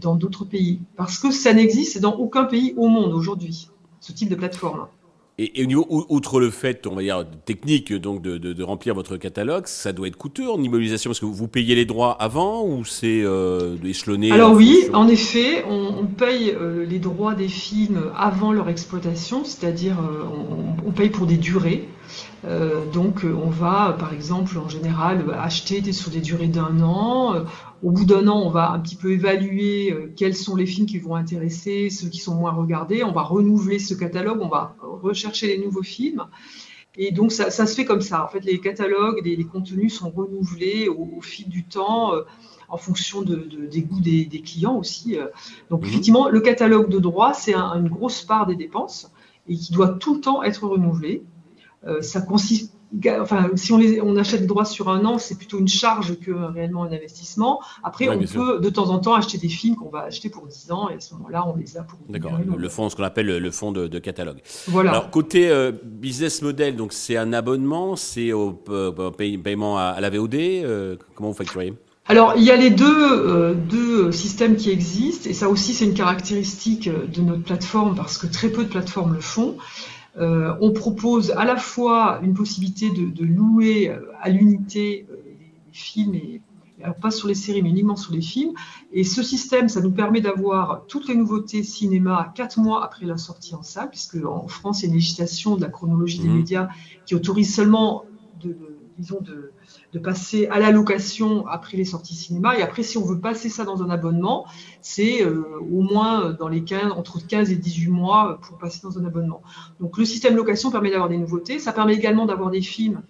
dans 0.00 0.16
d'autres 0.16 0.44
pays, 0.44 0.80
parce 0.96 1.18
que 1.18 1.30
ça 1.30 1.52
n'existe 1.54 2.00
dans 2.00 2.16
aucun 2.16 2.44
pays 2.44 2.74
au 2.76 2.88
monde 2.88 3.12
aujourd'hui, 3.12 3.68
ce 4.00 4.12
type 4.12 4.28
de 4.28 4.34
plateforme. 4.34 4.88
Et, 5.40 5.62
au 5.62 5.66
niveau, 5.66 5.86
outre 6.08 6.40
le 6.40 6.50
fait, 6.50 6.86
on 6.88 6.96
va 6.96 7.02
dire, 7.02 7.24
technique, 7.44 7.92
donc 7.92 8.22
de, 8.22 8.62
remplir 8.62 8.94
votre 8.94 9.16
catalogue, 9.16 9.66
ça 9.66 9.92
doit 9.92 10.08
être 10.08 10.16
coûteux 10.16 10.50
en 10.50 10.60
immobilisation 10.60 11.10
parce 11.10 11.20
que 11.20 11.26
vous 11.26 11.46
payez 11.46 11.76
les 11.76 11.84
droits 11.84 12.20
avant 12.20 12.66
ou 12.66 12.84
c'est 12.84 13.22
euh, 13.22 13.76
échelonné 13.84 14.32
Alors 14.32 14.52
oui, 14.52 14.76
en 14.92 15.06
effet, 15.06 15.64
on, 15.68 16.06
paye 16.06 16.50
euh, 16.50 16.84
les 16.84 16.98
droits 16.98 17.34
des 17.34 17.46
films 17.46 18.10
avant 18.16 18.52
leur 18.52 18.68
exploitation, 18.68 19.44
c'est-à-dire 19.44 19.98
euh, 20.00 20.24
on, 20.84 20.90
paye 20.90 21.10
pour 21.10 21.26
des 21.26 21.36
durées. 21.36 21.88
Euh, 22.44 22.84
donc 22.90 23.24
on 23.24 23.50
va, 23.50 23.96
par 23.98 24.12
exemple, 24.12 24.56
en 24.58 24.68
général, 24.68 25.24
acheter 25.38 25.92
sur 25.92 26.10
des 26.10 26.20
durées 26.20 26.48
d'un 26.48 26.80
an. 26.80 27.44
Au 27.82 27.92
bout 27.92 28.04
d'un 28.04 28.26
an, 28.26 28.42
on 28.44 28.50
va 28.50 28.72
un 28.72 28.80
petit 28.80 28.96
peu 28.96 29.12
évaluer 29.12 29.92
euh, 29.92 30.12
quels 30.16 30.34
sont 30.34 30.56
les 30.56 30.66
films 30.66 30.86
qui 30.86 30.98
vont 30.98 31.14
intéresser, 31.14 31.90
ceux 31.90 32.08
qui 32.08 32.18
sont 32.18 32.34
moins 32.34 32.50
regardés. 32.50 33.04
On 33.04 33.12
va 33.12 33.22
renouveler 33.22 33.78
ce 33.78 33.94
catalogue, 33.94 34.40
on 34.40 34.48
va 34.48 34.76
rechercher 34.80 35.46
les 35.46 35.58
nouveaux 35.58 35.84
films. 35.84 36.24
Et 36.96 37.12
donc 37.12 37.30
ça, 37.30 37.50
se 37.50 37.74
fait 37.74 37.84
comme 37.84 38.00
ça. 38.00 38.24
En 38.24 38.28
fait, 38.28 38.44
les 38.44 38.58
catalogues, 38.58 39.20
les, 39.24 39.36
les 39.36 39.44
contenus 39.44 39.94
sont 39.94 40.10
renouvelés 40.10 40.88
au, 40.88 41.20
fil 41.20 41.48
du 41.48 41.64
temps. 41.64 42.14
Euh, 42.14 42.22
en 42.70 42.76
fonction 42.76 43.22
de, 43.22 43.36
des 43.66 43.80
goûts 43.80 44.00
des, 44.00 44.42
clients 44.44 44.76
aussi. 44.76 45.18
Euh. 45.18 45.28
Donc, 45.70 45.80
mhm. 45.80 45.88
effectivement, 45.88 46.28
le 46.28 46.40
catalogue 46.40 46.90
de 46.90 46.98
droits, 46.98 47.32
c'est 47.32 47.54
une 47.54 47.88
grosse 47.88 48.22
part 48.22 48.46
des 48.46 48.56
dépenses 48.56 49.10
et 49.48 49.56
qui 49.56 49.72
doit 49.72 49.88
tout 49.88 50.16
le 50.16 50.20
temps 50.20 50.42
être 50.42 50.66
renouvelé. 50.66 51.22
Ça 52.00 52.20
consiste 52.20 52.72
enfin, 53.20 53.50
si 53.54 53.72
on, 53.72 53.78
les, 53.78 54.00
on 54.00 54.16
achète 54.16 54.42
des 54.42 54.46
droits 54.46 54.64
sur 54.64 54.88
un 54.88 55.04
an, 55.04 55.18
c'est 55.18 55.36
plutôt 55.36 55.58
une 55.58 55.68
charge 55.68 56.18
que 56.18 56.30
réellement 56.30 56.84
un 56.84 56.92
investissement. 56.92 57.60
Après, 57.82 58.08
on 58.08 58.18
peut 58.18 58.60
de 58.60 58.70
temps 58.70 58.90
en 58.90 58.98
temps 58.98 59.14
acheter 59.14 59.38
des 59.38 59.48
films 59.48 59.76
qu'on 59.76 59.90
va 59.90 60.00
acheter 60.00 60.30
pour 60.30 60.46
10 60.46 60.72
ans 60.72 60.88
et 60.88 60.94
à 60.94 61.00
ce 61.00 61.14
moment-là, 61.14 61.46
on 61.46 61.56
les 61.56 61.76
a 61.76 61.82
pour. 61.82 61.98
D'accord. 62.08 62.38
Le 62.56 62.68
fonds, 62.68 62.88
ce 62.88 62.96
qu'on 62.96 63.02
appelle 63.02 63.26
le 63.26 63.50
fonds 63.50 63.72
de, 63.72 63.98
catalogue. 63.98 64.40
Voilà. 64.68 64.90
Alors 64.90 65.10
côté 65.10 65.50
euh, 65.50 65.72
business 65.84 66.40
model, 66.40 66.76
donc 66.76 66.92
c'est 66.92 67.16
un 67.16 67.32
abonnement, 67.32 67.96
c'est 67.96 68.32
au 68.32 68.62
euh, 68.68 69.10
paiement 69.10 69.76
à, 69.76 70.00
la 70.00 70.08
VOD. 70.10 70.34
Euh, 70.34 70.96
comment 71.14 71.30
vous 71.30 71.36
facturez? 71.36 71.74
Alors, 72.10 72.34
il 72.38 72.42
y 72.42 72.50
a 72.50 72.56
les 72.56 72.70
deux, 72.70 73.54
deux 73.54 74.12
systèmes 74.12 74.56
qui 74.56 74.70
existent, 74.70 75.28
et 75.28 75.34
ça 75.34 75.50
aussi, 75.50 75.74
c'est 75.74 75.84
une 75.84 75.92
caractéristique 75.92 76.88
de 76.88 77.20
notre 77.20 77.42
plateforme, 77.42 77.94
parce 77.94 78.16
que 78.16 78.26
très 78.26 78.48
peu 78.48 78.64
de 78.64 78.70
plateformes 78.70 79.12
le 79.12 79.20
font. 79.20 79.58
Euh, 80.16 80.56
on 80.60 80.72
propose 80.72 81.30
à 81.32 81.44
la 81.44 81.56
fois 81.56 82.20
une 82.22 82.34
possibilité 82.34 82.90
de, 82.90 83.24
louer 83.24 83.88
euh, 83.88 84.00
à 84.20 84.30
l'unité 84.30 85.06
euh, 85.10 85.16
les, 85.38 85.52
films, 85.72 86.14
et, 86.14 86.40
pas 87.00 87.10
sur 87.10 87.28
les 87.28 87.34
séries, 87.34 87.62
mais 87.62 87.70
uniquement 87.70 87.96
sur 87.96 88.12
les 88.12 88.20
films. 88.20 88.52
Et 88.92 89.04
ce 89.04 89.22
système, 89.22 89.68
ça 89.68 89.80
nous 89.80 89.90
permet 89.90 90.20
d'avoir 90.20 90.84
toutes 90.88 91.08
les 91.08 91.14
nouveautés 91.14 91.62
cinéma 91.62 92.32
quatre 92.34 92.58
mois 92.58 92.84
après 92.84 93.04
la 93.04 93.16
sortie 93.16 93.54
en 93.54 93.62
salle, 93.62 93.90
puisque 93.90 94.16
en 94.24 94.48
France, 94.48 94.80
il 94.80 94.86
y 94.86 94.86
a 94.86 94.88
une 94.88 94.94
législation 94.94 95.56
de 95.56 95.60
la 95.60 95.68
chronologie 95.68 96.20
des 96.20 96.28
mmh. 96.28 96.36
médias 96.36 96.68
qui 97.04 97.14
autorise 97.14 97.54
seulement 97.54 98.04
de, 98.42 98.56
disons, 98.98 99.20
de, 99.20 99.52
de, 99.92 99.98
passer 99.98 100.46
à 100.48 100.58
la 100.58 100.70
location 100.70 101.46
après 101.46 101.76
les 101.76 101.84
sorties 101.84 102.14
cinéma. 102.14 102.58
Et 102.58 102.62
après, 102.62 102.82
si 102.82 102.98
on 102.98 103.04
veut 103.04 103.20
passer 103.20 103.48
ça 103.48 103.64
dans 103.64 103.82
un 103.82 103.90
abonnement, 103.90 104.46
c'est 104.80 105.24
au 105.24 105.82
moins 105.82 106.32
dans 106.32 106.48
les 106.48 106.64
15, 106.64 106.92
entre 106.92 107.24
15 107.26 107.50
et 107.50 107.56
18 107.56 107.90
mois 107.90 108.38
pour 108.42 108.58
passer 108.58 108.80
dans 108.82 108.98
un 108.98 109.04
abonnement. 109.04 109.42
Donc 109.80 109.98
le 109.98 110.04
système 110.04 110.36
location 110.36 110.70
permet 110.70 110.90
d'avoir 110.90 111.08
des 111.08 111.18
nouveautés. 111.18 111.58
Ça 111.58 111.72
permet 111.72 111.94
également 111.94 112.26
d'avoir 112.26 112.50
des 112.50 112.62
films 112.62 113.02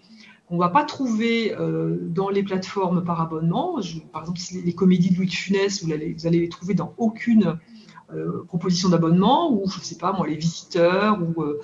qu'on 0.49 0.54
ne 0.54 0.61
va 0.61 0.71
pas 0.71 0.85
trouver 0.85 1.54
euh, 1.54 1.99
dans 2.00 2.30
les 2.30 2.42
plateformes 2.42 3.04
par 3.04 3.21
abonnement. 3.21 3.78
par 4.12 4.23
exemple, 4.23 4.40
les, 4.64 4.73
comédies 4.73 5.11
de 5.11 5.16
Louis 5.16 5.26
de 5.26 5.33
Funès, 5.33 5.85
vous 5.85 5.92
allez, 5.92 6.14
vous 6.14 6.26
allez 6.26 6.40
les 6.40 6.49
trouver 6.49 6.75
dans 6.75 6.95
aucune 6.97 7.59
euh, 8.14 8.45
proposition 8.49 8.88
d'abonnement, 8.88 9.52
ou 9.52 9.68
je 9.68 9.78
ne 9.78 9.85
sais 9.85 9.99
pas 9.99 10.12
moi, 10.12 10.26
les 10.26 10.37
visiteurs, 10.37 11.18
ou 11.21 11.42
euh, 11.42 11.61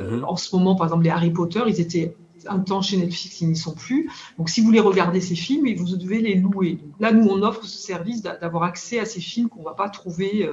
mhm. 0.00 0.24
en 0.24 0.36
ce 0.36 0.54
moment, 0.56 0.74
par 0.74 0.86
exemple, 0.86 1.04
les 1.04 1.10
Harry 1.10 1.30
Potter, 1.30 1.62
ils 1.68 1.80
étaient 1.80 2.16
un 2.48 2.60
temps 2.60 2.82
chez 2.82 2.96
Netflix, 2.96 3.40
ils 3.40 3.48
n'y 3.48 3.56
sont 3.56 3.74
plus. 3.74 4.10
Donc, 4.38 4.48
si 4.48 4.60
vous 4.60 4.66
voulez 4.66 4.80
regarder 4.80 5.20
ces 5.20 5.34
films, 5.34 5.66
vous 5.76 5.96
devez 5.96 6.20
les 6.20 6.34
louer. 6.34 6.78
là, 7.00 7.12
nous, 7.12 7.26
on 7.28 7.42
offre 7.42 7.64
ce 7.64 7.78
service 7.78 8.22
d'avoir 8.22 8.62
accès 8.62 8.98
à 8.98 9.04
ces 9.04 9.20
films 9.20 9.48
qu'on 9.48 9.60
ne 9.60 9.64
va 9.64 9.74
pas 9.74 9.88
trouver 9.88 10.48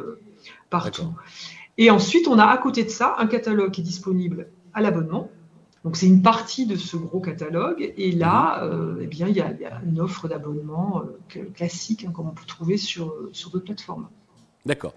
partout. 0.70 1.14
Et 1.78 1.90
ensuite, 1.90 2.28
on 2.28 2.38
a 2.38 2.46
à 2.46 2.58
côté 2.58 2.84
de 2.84 2.90
ça 2.90 3.16
un 3.18 3.28
catalogue 3.28 3.72
qui 3.72 3.82
est 3.82 3.84
disponible 3.84 4.48
à 4.74 4.82
l'abonnement. 4.82 5.30
Donc 5.84 5.98
c'est 5.98 6.08
une 6.08 6.22
partie 6.22 6.66
de 6.66 6.76
ce 6.76 6.96
gros 6.96 7.20
catalogue. 7.20 7.94
Et 7.98 8.12
là, 8.12 8.64
euh, 8.64 9.00
eh 9.02 9.08
bien, 9.08 9.28
il 9.28 9.36
y, 9.36 9.42
a, 9.42 9.54
une 9.86 10.00
offre 10.00 10.28
d'abonnement 10.28 11.04
euh, 11.36 11.44
classique, 11.54 12.06
hein, 12.08 12.12
comme 12.14 12.30
on 12.30 12.34
peut 12.34 12.46
trouver 12.46 12.78
sur, 12.78 13.14
sur 13.32 13.50
d'autres 13.50 13.66
plateformes. 13.66 14.08
D'accord. 14.66 14.94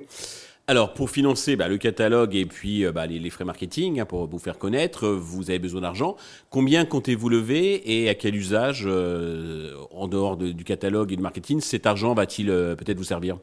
Alors, 0.69 0.95
pour 0.95 1.11
financer 1.11 1.55
bah, 1.55 1.69
le 1.69 1.79
catalogue 1.79 2.35
et 2.35 2.45
puis 2.45 2.85
euh, 2.85 2.91
bah, 2.91 3.07
les, 3.07 3.31
frais 3.31 3.45
marketing, 3.45 4.01
hein, 4.01 4.05
pour 4.05 4.27
vous 4.27 4.39
faire 4.39 4.59
connaître, 4.59 5.09
vous 5.09 5.51
avez 5.51 5.61
besoin 5.61 5.83
d'argent. 5.83 6.17
Combien 6.51 6.85
comptez-vous 6.85 7.29
lever 7.29 8.01
et 8.01 8.09
à 8.09 8.15
quel 8.15 8.35
usage, 8.35 8.87
en 8.87 10.09
dehors 10.09 10.37
du 10.37 10.65
catalogue 10.65 11.13
et 11.13 11.17
du 11.17 11.23
marketing, 11.23 11.61
cet 11.61 11.87
argent 11.87 12.15
va-t-il 12.15 12.47
peut-être 12.47 12.99
vous 12.99 13.05
servir? 13.05 13.39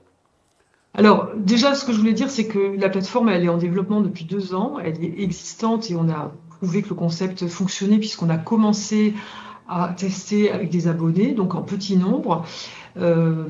Alors 0.95 1.29
déjà, 1.37 1.73
ce 1.73 1.85
que 1.85 1.93
je 1.93 1.97
voulais 1.97 2.13
dire, 2.13 2.29
c'est 2.29 2.47
que 2.47 2.75
la 2.77 2.89
plateforme, 2.89 3.29
elle 3.29 3.45
est 3.45 3.49
en 3.49 3.57
développement 3.57 4.01
depuis 4.01 4.25
deux 4.25 4.53
ans, 4.53 4.77
elle 4.83 5.03
est 5.03 5.23
existante 5.23 5.89
et 5.89 5.95
on 5.95 6.09
a 6.09 6.33
que 6.61 6.89
le 6.89 6.95
concept 6.95 7.47
fonctionnait 7.47 7.97
puisqu'on 7.97 8.29
a 8.29 8.37
commencé 8.37 9.13
à 9.67 9.93
tester 9.97 10.51
avec 10.51 10.69
des 10.69 10.87
abonnés, 10.87 11.33
donc 11.33 11.55
en 11.55 11.61
petit 11.61 11.97
nombre. 11.97 12.45
Euh, 12.97 13.45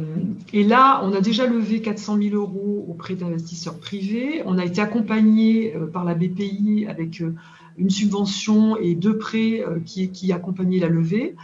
et 0.53 0.63
là, 0.63 1.01
on 1.03 1.13
a 1.13 1.21
déjà 1.21 1.45
levé 1.45 1.81
400 1.81 2.17
000 2.21 2.35
euros 2.35 2.85
auprès 2.87 3.15
d'investisseurs 3.15 3.77
privés. 3.77 4.41
On 4.45 4.57
a 4.57 4.65
été 4.65 4.81
accompagné 4.81 5.75
euh, 5.75 5.85
par 5.85 6.05
la 6.05 6.15
BPI 6.15 6.85
avec 6.87 7.21
euh, 7.21 7.35
une 7.77 7.89
subvention 7.89 8.77
et 8.77 8.95
deux 8.95 9.17
prêts 9.17 9.63
qui, 9.85 10.09
qui 10.11 10.31
accompagnaient 10.31 10.79
la 10.79 10.89
levée. 10.89 11.35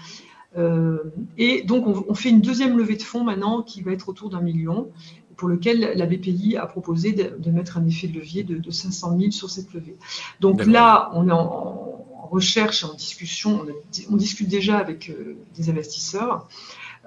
et 1.40 1.64
donc, 1.64 1.88
on, 1.88 2.14
fait 2.14 2.30
une 2.30 2.42
deuxième 2.42 2.78
levée 2.78 2.98
de 2.98 3.02
fonds 3.02 3.24
maintenant 3.24 3.64
qui 3.64 3.82
va 3.82 3.94
être 3.94 4.10
autour 4.10 4.30
d'un 4.30 4.42
million, 4.42 4.90
pour 5.38 5.48
lequel 5.48 5.94
la 5.96 6.06
BPI 6.06 6.56
a 6.56 6.68
proposé 6.68 7.14
de, 7.14 7.50
mettre 7.50 7.80
un 7.80 7.88
effet 7.88 8.08
de 8.08 8.14
levier 8.14 8.44
de, 8.44 8.70
500 8.70 9.18
000 9.18 9.32
sur 9.32 9.50
cette 9.50 9.74
levée. 9.74 9.96
Donc 10.40 10.68
là, 10.68 11.10
on 11.16 11.28
est 11.30 11.32
en, 11.32 12.06
recherche 12.30 12.84
et 12.84 12.86
en 12.86 12.94
discussion, 12.94 13.66
on, 14.12 14.16
discute 14.16 14.48
déjà 14.48 14.78
avec 14.78 15.12
des 15.56 15.70
investisseurs. 15.72 16.48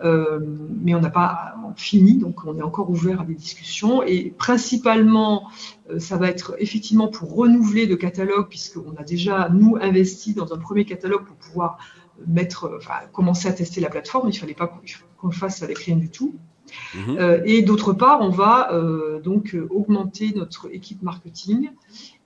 Euh, 0.02 0.40
mais 0.80 0.94
on 0.94 1.00
n'a 1.00 1.10
pas 1.10 1.54
fini, 1.76 2.16
donc 2.18 2.44
on 2.44 2.56
est 2.58 2.62
encore 2.62 2.90
ouvert 2.90 3.20
à 3.20 3.24
des 3.24 3.34
discussions. 3.34 4.02
Et 4.02 4.34
principalement, 4.36 5.48
euh, 5.90 5.98
ça 5.98 6.16
va 6.16 6.28
être 6.28 6.54
effectivement 6.58 7.08
pour 7.08 7.34
renouveler 7.34 7.86
le 7.86 7.96
catalogue, 7.96 8.48
puisqu'on 8.48 8.94
a 8.96 9.04
déjà, 9.04 9.48
nous, 9.48 9.76
investi 9.80 10.34
dans 10.34 10.52
un 10.52 10.58
premier 10.58 10.84
catalogue 10.84 11.24
pour 11.24 11.36
pouvoir 11.36 11.78
mettre, 12.26 12.70
enfin, 12.76 12.94
commencer 13.12 13.48
à 13.48 13.52
tester 13.52 13.80
la 13.80 13.90
plateforme. 13.90 14.28
Il 14.28 14.34
ne 14.34 14.38
fallait 14.38 14.54
pas 14.54 14.66
qu'on 14.66 15.28
le 15.28 15.32
fasse 15.32 15.62
avec 15.62 15.78
rien 15.78 15.96
du 15.96 16.10
tout. 16.10 16.34
Mhm. 16.94 17.16
Euh, 17.18 17.40
et 17.44 17.62
d'autre 17.62 17.92
part, 17.92 18.20
on 18.20 18.30
va 18.30 18.72
euh, 18.72 19.20
donc 19.20 19.54
euh, 19.54 19.66
augmenter 19.70 20.32
notre 20.34 20.72
équipe 20.74 21.02
marketing 21.02 21.70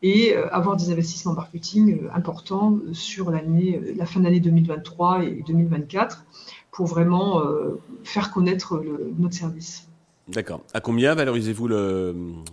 et 0.02 0.36
avoir 0.36 0.76
des 0.76 0.92
investissements 0.92 1.32
marketing 1.32 2.02
importants 2.14 2.78
sur 2.92 3.30
l'année, 3.30 3.80
la 3.96 4.04
fin 4.04 4.20
d'année 4.20 4.40
2023 4.40 5.24
et 5.24 5.42
2024 5.46 6.26
pour 6.76 6.86
vraiment 6.86 7.42
faire 8.04 8.30
connaître 8.30 8.82
notre 9.18 9.34
service. 9.34 9.88
D'accord. 10.28 10.60
À 10.74 10.80
combien 10.80 11.14
valorisez-vous 11.14 11.68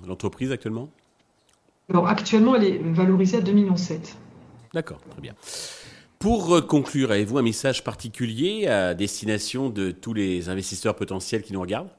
l'entreprise 0.08 0.52
actuellement? 0.52 0.90
Alors 1.90 2.08
actuellement, 2.08 2.56
elle 2.56 2.64
est 2.64 2.78
valorisée 2.78 3.38
à 3.38 3.42
2,7 3.42 3.54
millions. 3.54 3.76
D'accord, 4.74 5.00
très 5.12 5.22
bien. 5.22 5.34
Pour 6.20 6.66
conclure, 6.68 7.12
avez-vous 7.12 7.38
un 7.38 7.42
message 7.42 7.84
particulier 7.84 8.66
à 8.68 8.94
destination 8.94 9.70
de 9.70 9.92
tous 9.92 10.14
les 10.14 10.48
investisseurs 10.48 10.96
potentiels 10.96 11.44
qui 11.44 11.52
nous 11.52 11.60
regardent? 11.60 11.90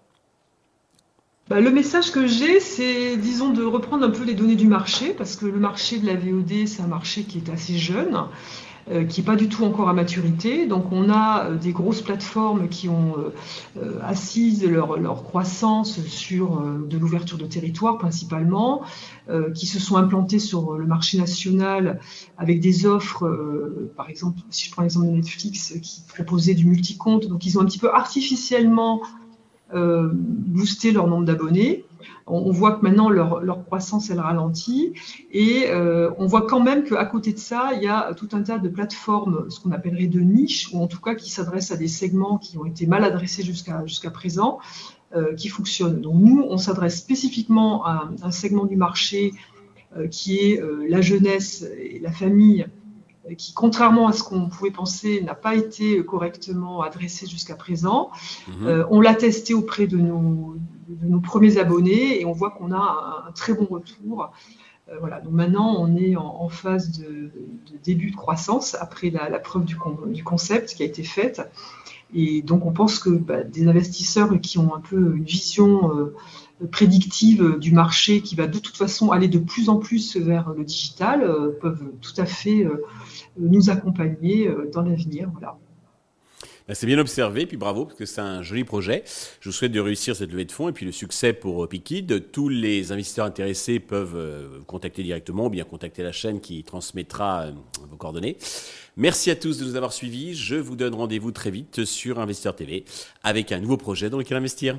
Bah, 1.50 1.60
le 1.60 1.70
message 1.70 2.10
que 2.10 2.26
j'ai, 2.26 2.58
c'est, 2.58 3.18
disons, 3.18 3.50
de 3.50 3.62
reprendre 3.62 4.06
un 4.06 4.10
peu 4.10 4.24
les 4.24 4.32
données 4.32 4.56
du 4.56 4.66
marché, 4.66 5.12
parce 5.12 5.36
que 5.36 5.44
le 5.44 5.58
marché 5.58 5.98
de 5.98 6.06
la 6.06 6.14
VOD, 6.14 6.66
c'est 6.66 6.80
un 6.80 6.86
marché 6.86 7.24
qui 7.24 7.36
est 7.36 7.50
assez 7.50 7.76
jeune, 7.76 8.14
euh, 8.16 8.20
qui 9.08 9.20
n'est 9.20 9.24
pas 9.24 9.36
du 9.36 9.48
tout 9.48 9.64
encore 9.64 9.88
à 9.88 9.94
maturité. 9.94 10.66
Donc, 10.66 10.92
on 10.92 11.08
a 11.10 11.46
euh, 11.46 11.56
des 11.56 11.72
grosses 11.72 12.02
plateformes 12.02 12.68
qui 12.68 12.88
ont 12.88 13.16
euh, 13.76 13.98
assise 14.02 14.64
leur, 14.64 14.98
leur, 14.98 15.22
croissance 15.24 16.00
sur 16.06 16.62
de 16.62 16.98
l'ouverture 16.98 17.38
de 17.38 17.46
territoire 17.46 17.98
principalement, 17.98 18.82
qui 19.54 19.66
se 19.66 19.80
sont 19.80 19.96
implantées 19.96 20.38
sur 20.38 20.74
le 20.74 20.86
marché 20.86 21.16
national 21.16 21.98
avec 22.36 22.60
des 22.60 22.84
offres, 22.84 23.26
par 23.96 24.10
exemple, 24.10 24.40
si 24.50 24.66
je 24.66 24.72
prends 24.72 24.82
l'exemple 24.82 25.06
de 25.06 25.12
Netflix, 25.12 25.74
qui 25.82 26.02
proposait 26.06 26.54
du 26.54 26.66
multicompte. 26.66 27.26
Donc, 27.26 27.46
ils 27.46 27.58
ont 27.58 27.62
un 27.62 27.64
petit 27.64 27.78
peu 27.78 27.92
artificiellement 27.92 29.00
euh, 29.74 30.08
booster 30.12 30.92
leur 30.92 31.08
nombre 31.08 31.24
d'abonnés. 31.24 31.83
On, 32.26 32.50
voit 32.50 32.72
que 32.72 32.82
maintenant 32.82 33.10
leur, 33.10 33.64
croissance 33.64 34.10
elle 34.10 34.20
ralentit 34.20 34.94
et 35.30 35.66
euh, 35.68 36.10
on 36.18 36.26
voit 36.26 36.46
quand 36.46 36.60
même 36.60 36.84
qu'à 36.84 37.04
côté 37.04 37.32
de 37.32 37.38
ça, 37.38 37.70
il 37.74 37.82
y 37.82 37.88
a 37.88 38.14
tout 38.14 38.28
un 38.32 38.42
tas 38.42 38.58
de 38.58 38.68
plateformes, 38.68 39.50
ce 39.50 39.60
qu'on 39.60 39.72
appellerait 39.72 40.06
de 40.06 40.20
niche, 40.20 40.70
ou 40.72 40.82
en 40.82 40.86
tout 40.86 41.00
cas 41.00 41.14
qui 41.14 41.30
s'adressent 41.30 41.72
à 41.72 41.76
des 41.76 41.88
segments 41.88 42.38
qui 42.38 42.58
ont 42.58 42.64
été 42.64 42.86
mal 42.86 43.04
adressés 43.04 43.42
jusqu'à 43.42 43.84
jusqu'à 43.86 44.10
présent, 44.10 44.58
euh, 45.14 45.34
qui 45.34 45.48
fonctionnent. 45.48 46.00
Donc 46.00 46.16
nous, 46.16 46.44
on 46.48 46.56
s'adresse 46.56 46.98
spécifiquement 46.98 47.84
à 47.86 48.10
un 48.22 48.30
segment 48.30 48.64
du 48.64 48.76
marché 48.76 49.32
qui 50.10 50.38
est 50.38 50.60
la 50.88 51.00
jeunesse 51.00 51.64
et 51.78 52.00
la 52.00 52.10
famille 52.10 52.66
qui, 53.36 53.54
contrairement 53.54 54.08
à 54.08 54.12
ce 54.12 54.22
qu'on 54.22 54.48
pouvait 54.48 54.70
penser, 54.70 55.22
n'a 55.22 55.34
pas 55.34 55.54
été 55.54 56.04
correctement 56.04 56.82
adressé 56.82 57.26
jusqu'à 57.26 57.54
présent. 57.54 58.10
Mhm. 58.48 58.66
Euh, 58.66 58.84
on 58.90 59.00
l'a 59.00 59.14
testé 59.14 59.54
auprès 59.54 59.86
de 59.86 59.96
nos, 59.96 60.56
de 60.88 61.06
nos, 61.06 61.20
premiers 61.20 61.58
abonnés 61.58 62.20
et 62.20 62.24
on 62.24 62.32
voit 62.32 62.50
qu'on 62.50 62.72
a 62.72 63.24
un, 63.28 63.32
très 63.32 63.54
bon 63.54 63.66
retour. 63.66 64.32
Euh, 64.88 64.96
voilà, 65.00 65.20
donc 65.20 65.32
maintenant 65.32 65.76
on 65.78 65.96
est 65.96 66.16
en, 66.16 66.48
phase 66.48 66.98
de, 66.98 67.30
début 67.82 68.10
de 68.10 68.16
croissance 68.16 68.74
après 68.74 69.10
la, 69.10 69.38
preuve 69.38 69.64
du, 69.64 69.76
concept 70.24 70.74
qui 70.74 70.82
a 70.82 70.86
été 70.86 71.02
faite. 71.02 71.42
Et 72.14 72.42
donc 72.42 72.64
on 72.66 72.72
pense 72.72 72.98
que 72.98 73.10
bah, 73.10 73.42
des 73.42 73.66
investisseurs 73.66 74.40
qui 74.40 74.58
ont 74.58 74.74
un 74.74 74.80
peu 74.80 75.16
une 75.16 75.24
vision 75.24 75.96
euh, 75.96 76.14
prédictive 76.70 77.58
du 77.58 77.72
marché 77.72 78.20
qui 78.20 78.36
va 78.36 78.46
de 78.46 78.58
toute 78.58 78.76
façon 78.76 79.10
aller 79.10 79.28
de 79.28 79.38
plus 79.38 79.68
en 79.68 79.78
plus 79.78 80.16
vers 80.16 80.50
le 80.50 80.64
digital 80.64 81.22
euh, 81.22 81.50
peuvent 81.60 81.90
tout 82.00 82.14
à 82.18 82.26
fait 82.26 82.66
nous 83.38 83.70
accompagner 83.70 84.50
dans 84.72 84.82
l'avenir. 84.82 85.30
Voilà. 85.32 85.58
Ben, 86.66 86.74
c'est 86.74 86.86
bien 86.86 86.98
observé, 86.98 87.44
puis 87.44 87.58
bravo, 87.58 87.84
parce 87.84 87.98
que 87.98 88.06
c'est 88.06 88.22
un 88.22 88.42
joli 88.42 88.64
projet. 88.64 89.04
Je 89.40 89.50
vous 89.50 89.52
souhaite 89.52 89.72
de 89.72 89.80
réussir 89.80 90.16
cette 90.16 90.30
levée 90.30 90.46
de 90.46 90.52
fonds 90.52 90.70
et 90.70 90.72
puis 90.72 90.86
le 90.86 90.92
succès 90.92 91.34
pour 91.34 91.68
Pikid. 91.68 92.30
Tous 92.32 92.48
les 92.48 92.90
investisseurs 92.90 93.26
intéressés 93.26 93.80
peuvent 93.80 94.56
vous 94.56 94.64
contacter 94.64 95.02
directement 95.02 95.46
ou 95.46 95.50
bien 95.50 95.64
contacter 95.64 96.02
la 96.02 96.12
chaîne 96.12 96.40
qui 96.40 96.64
transmettra 96.64 97.48
vos 97.90 97.96
coordonnées. 97.96 98.38
Merci 98.96 99.30
à 99.30 99.36
tous 99.36 99.58
de 99.58 99.64
nous 99.64 99.76
avoir 99.76 99.92
suivis. 99.92 100.34
Je 100.34 100.56
vous 100.56 100.74
donne 100.74 100.94
rendez-vous 100.94 101.32
très 101.32 101.50
vite 101.50 101.84
sur 101.84 102.18
Investisseur 102.18 102.56
TV 102.56 102.86
avec 103.22 103.52
un 103.52 103.60
nouveau 103.60 103.76
projet 103.76 104.08
dans 104.08 104.18
lequel 104.18 104.38
investir. 104.38 104.78